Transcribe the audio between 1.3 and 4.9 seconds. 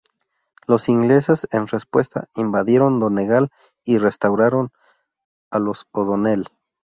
en respuesta, invadieron Donegal y restauraron